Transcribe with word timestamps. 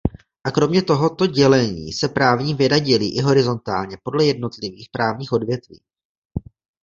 A 0.43 0.51
kromě 0.51 0.81
tohoto 0.83 1.27
dělení 1.27 1.93
se 1.93 2.09
právní 2.09 2.53
věda 2.53 2.79
dělí 2.79 3.15
i 3.17 3.21
horizontálně 3.21 3.97
podle 4.03 4.25
jednotlivých 4.25 4.89
právních 4.91 5.31
odvětví. 5.33 5.79